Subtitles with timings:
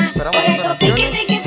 [0.00, 1.41] Esperamos sus donaciones.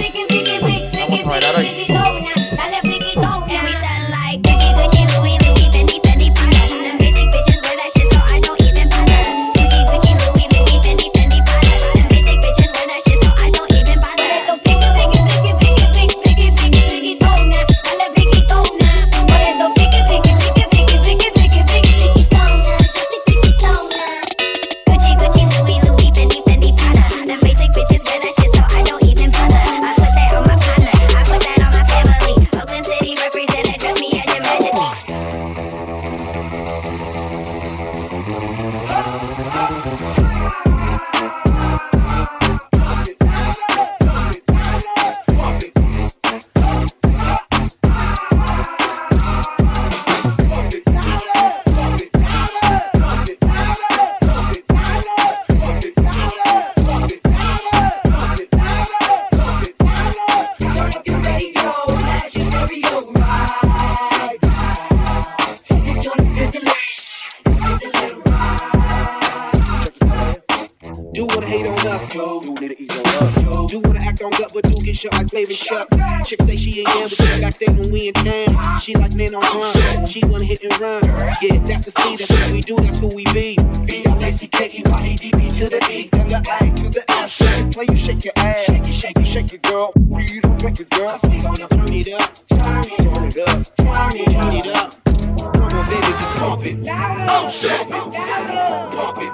[74.85, 75.87] Get shot like flavor Chuck.
[76.25, 78.79] Chick say she ain't in, but she got stayed when we in town.
[78.79, 80.05] She like men on run.
[80.05, 81.03] She wanna hit and run.
[81.41, 82.19] Yeah, that's the speed.
[82.19, 82.75] That's what we do.
[82.77, 83.57] That's who we be.
[83.85, 86.37] B L A C K E Y E D B to the E, to the
[86.37, 87.29] A, to the F.
[87.29, 88.65] Shake play you shake your ass.
[88.65, 89.91] Shake it, shake it, shake it, girl.
[89.95, 91.19] You don't break it, girl.
[91.23, 95.05] We gonna turn it up, turn it up, turn it up, turn it up.
[95.41, 96.77] Come on, baby, just pump it.
[96.87, 97.89] Oh, shake it.
[97.89, 99.31] Pump it.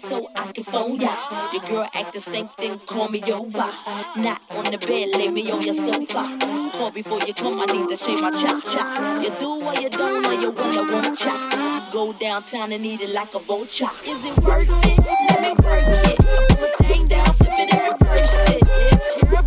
[0.00, 1.14] so I can phone ya.
[1.52, 3.70] Your girl act the same thing, call me over.
[4.16, 6.24] Not on the bed, lay me on your sofa.
[6.72, 8.64] Call before you come, I need to shave my chop.
[8.64, 9.22] Chop.
[9.22, 11.92] You do what you don't, or you wanna want Chop.
[11.92, 13.90] Go downtown and eat it like a vulture.
[14.06, 14.98] Is it worth it?
[15.28, 16.20] Let me work it.
[16.20, 18.62] I put thing down, flip it and reverse it.
[18.92, 19.39] It's your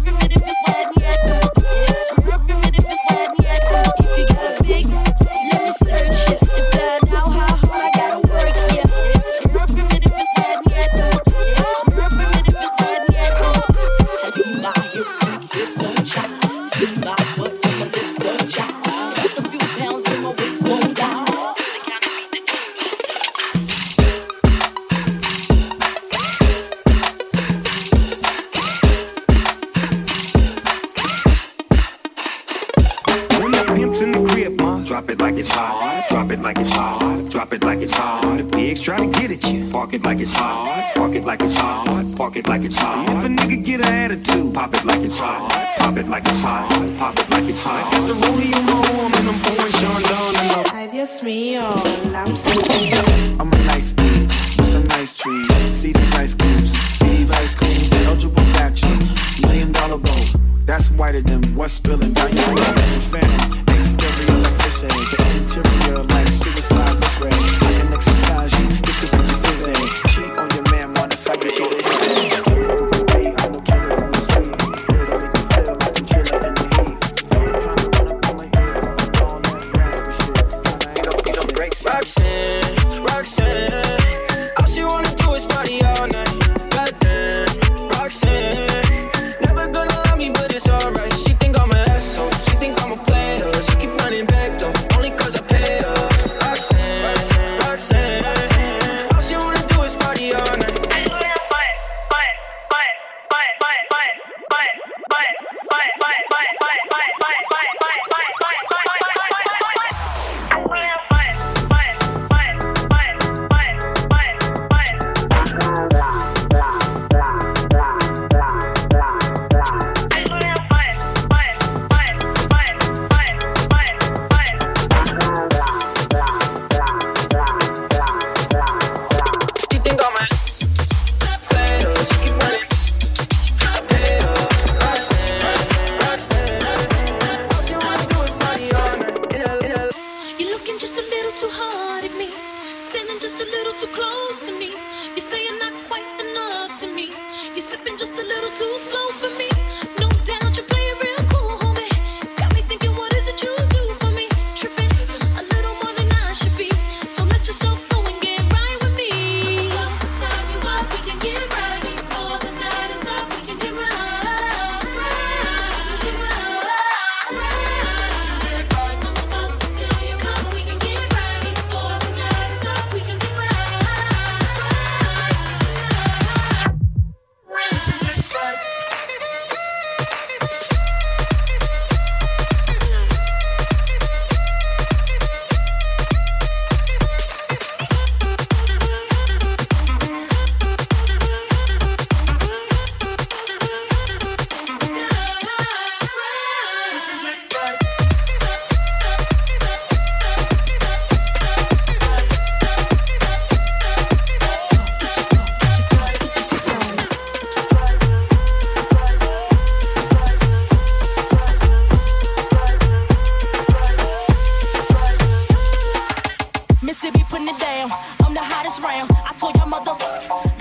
[216.93, 217.89] Mississippi putting it down.
[218.23, 219.09] I'm the hottest round.
[219.09, 220.52] I told y'all mother.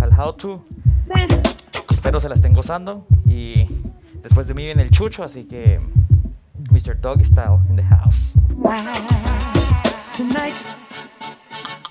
[0.00, 0.64] Al how to.
[1.90, 3.66] Espero se la estén gozando y
[4.22, 5.80] después de mí viene el chucho, así que
[6.70, 7.00] Mr.
[7.00, 8.34] Doggy Style in the house.
[10.14, 10.54] tonight.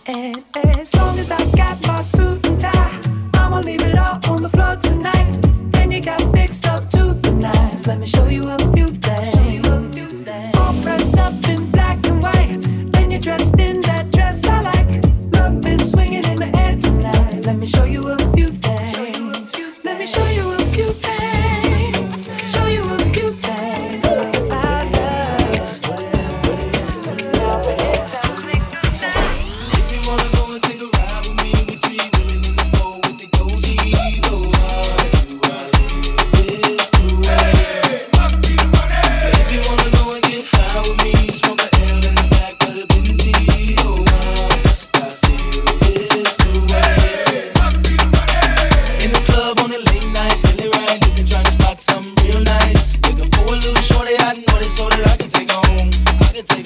[0.06, 1.87] And as long as I got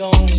[0.04, 0.31] I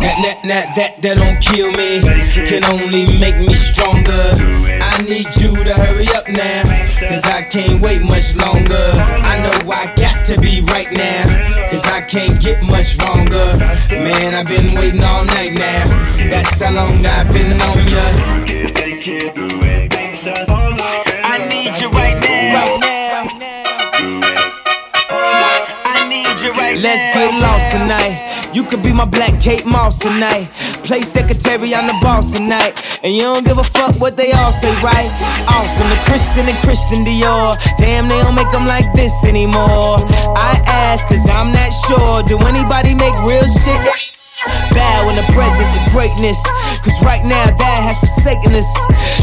[0.00, 2.00] That, that, that, that, that don't kill me,
[2.48, 4.32] can only make me stronger.
[4.80, 6.64] I need you to hurry up now,
[7.04, 8.80] cause I can't wait much longer.
[9.20, 13.58] I know I got to be right now, cause I can't get much longer.
[13.90, 15.84] Man, I've been waiting all night now,
[16.30, 18.40] that's how long I've been on ya.
[21.22, 22.80] I need you right now.
[25.84, 28.29] I need you right Let's get lost tonight.
[28.52, 30.48] You could be my black Kate Moss tonight.
[30.82, 32.74] Play secretary, I'm the boss tonight.
[33.04, 35.10] And you don't give a fuck what they all say, right?
[35.46, 37.56] Awesome, the Christian and Christian Dior.
[37.78, 39.98] Damn, they don't make them like this anymore.
[40.34, 42.22] I ask, cause I'm not sure.
[42.24, 44.09] Do anybody make real shit?
[44.72, 46.40] Bow in the presence of greatness.
[46.80, 48.68] Cause right now, that has forsaken us.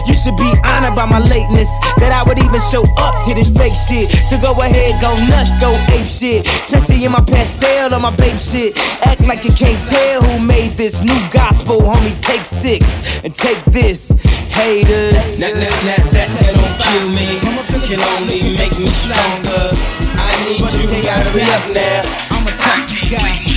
[0.06, 1.70] You should be honored by my lateness.
[1.98, 4.14] That I would even show up to this fake shit.
[4.30, 6.46] So go ahead, go nuts, go ape shit.
[6.46, 8.78] Especially in my pastel or my babe shit.
[9.02, 12.14] Act like you can't tell who made this new gospel, homie.
[12.22, 14.14] Take six and take this,
[14.54, 15.40] haters.
[15.42, 17.58] That, that, that, that, that don't kill me,
[17.88, 19.72] can only make me stronger.
[20.20, 22.28] I need you, gotta hurry up now.
[22.36, 23.57] I'm a this guy.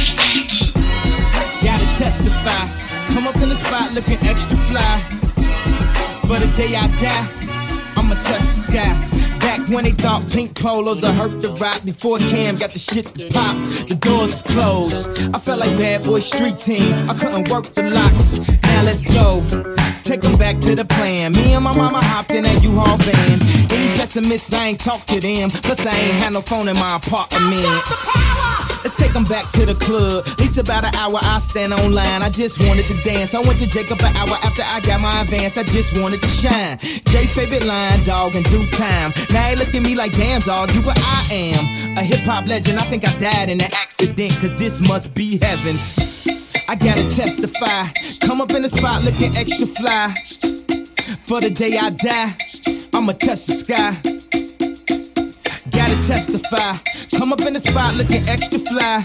[2.01, 3.13] Testify.
[3.13, 4.99] Come up in the spot looking extra fly.
[6.23, 7.29] For the day I die,
[7.95, 9.39] I'ma touch the sky.
[9.39, 11.85] Back when they thought pink polos would hurt the Roc.
[11.85, 13.55] Before Cam got the shit to pop,
[13.87, 15.11] the doors closed.
[15.35, 16.95] I felt like bad boy street team.
[17.11, 18.39] I couldn't work the locks.
[18.81, 19.45] Now let's go.
[20.03, 21.33] Take them back to the plan.
[21.33, 23.37] Me and my mama hopped in that U-Haul van.
[23.69, 25.51] Any pessimists, I ain't talk to them.
[25.51, 27.61] Plus, I ain't had no phone in my apartment.
[28.81, 30.25] Let's take them back to the club.
[30.27, 32.23] At least about an hour I stand online.
[32.23, 33.35] I just wanted to dance.
[33.35, 35.59] I went to Jacob an hour after I got my advance.
[35.59, 36.79] I just wanted to shine.
[37.13, 39.13] Jay favorite line, dog, in due time.
[39.29, 41.99] Now he look at me like, damn, dog, you what I am.
[41.99, 42.79] A hip hop legend.
[42.79, 45.77] I think I died in an accident, cause this must be heaven.
[46.71, 47.89] I gotta testify.
[48.21, 50.15] Come up in the spot looking extra fly.
[51.27, 52.33] For the day I die,
[52.95, 53.97] I'ma touch the sky.
[55.73, 56.77] Gotta testify.
[57.19, 59.03] Come up in the spot looking extra fly.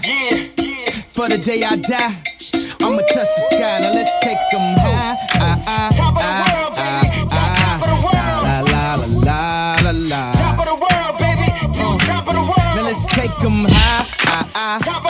[1.10, 2.14] For the day I die,
[2.80, 3.80] I'ma touch the sky.
[3.80, 5.16] Now let's take them high.
[5.34, 7.80] Ah, ah, ah, ah, ah.
[8.46, 10.30] La, la, la, la, la, la.
[10.30, 10.66] Uh,
[12.76, 14.06] Now let's take them high.
[14.28, 15.05] Ah, ah, ah, ah,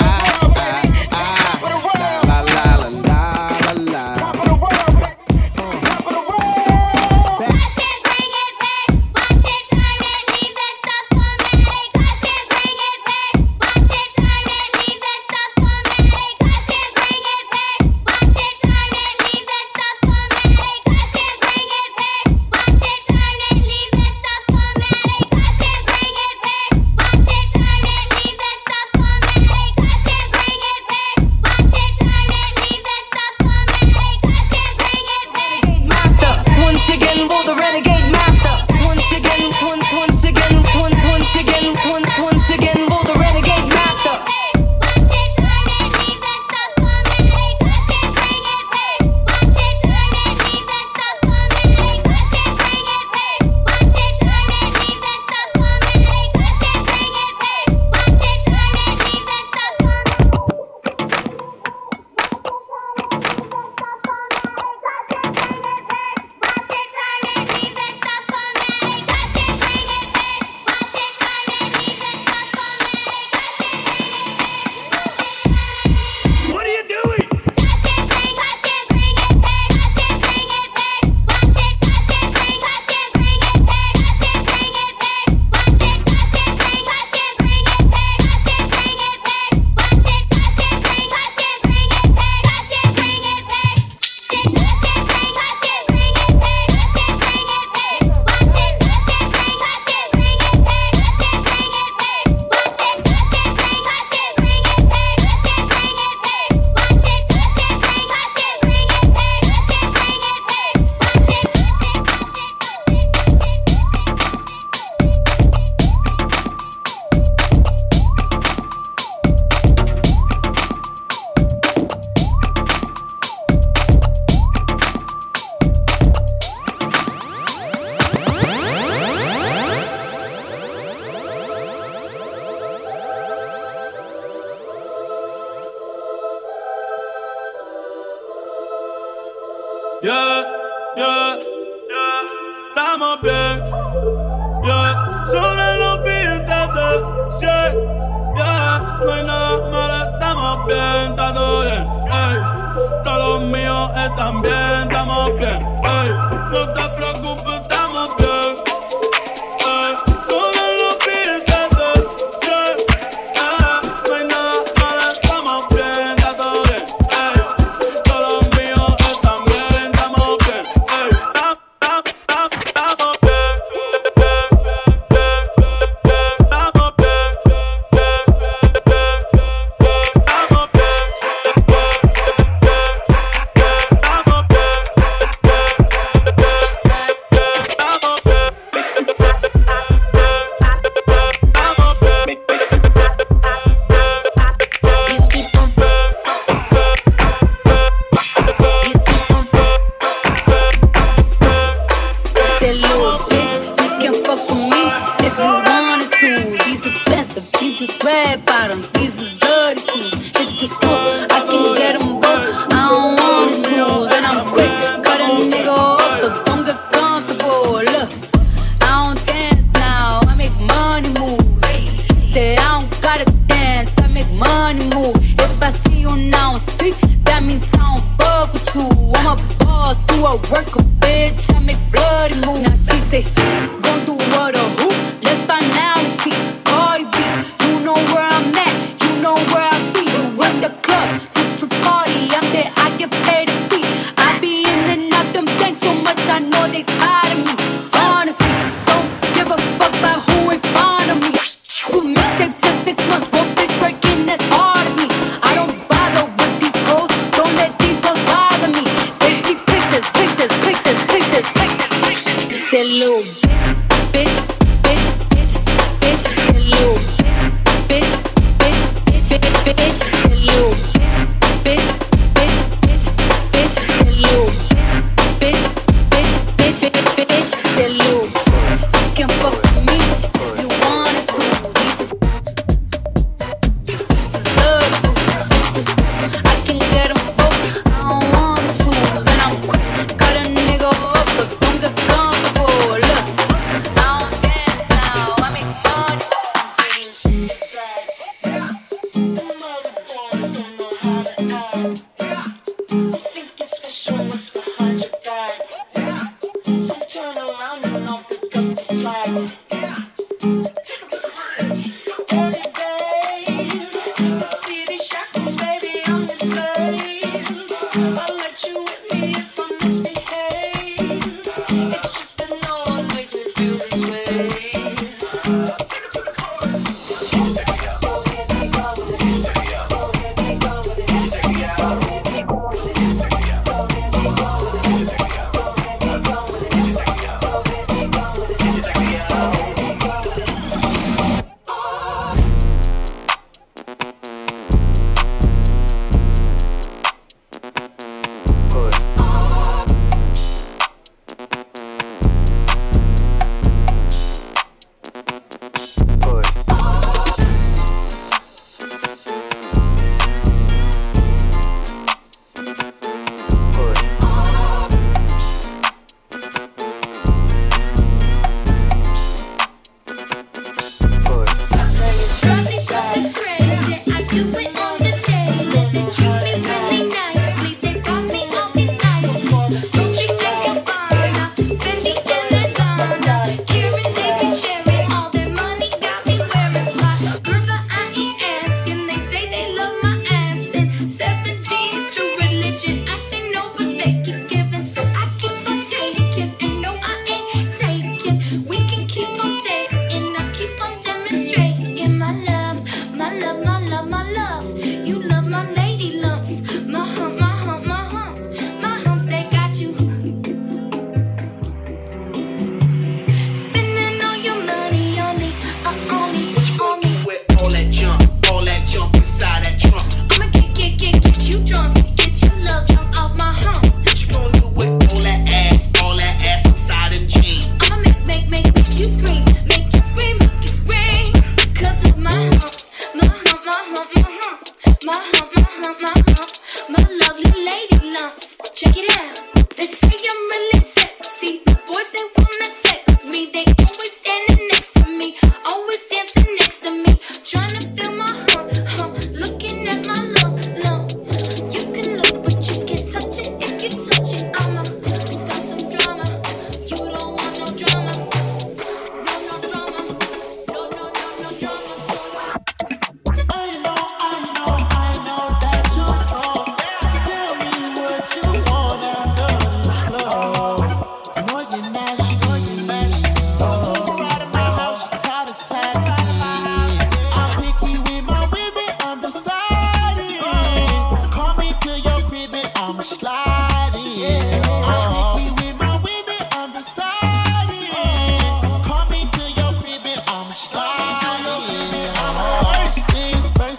[226.56, 228.88] now speak, that means I don't fuck with you.
[229.16, 231.54] I'm a boss, you a worker, bitch.
[231.54, 232.62] I make bloody moves.
[232.62, 233.44] Now she say she
[233.82, 234.25] gon' do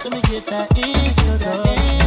[0.08, 2.07] So me get that introduction.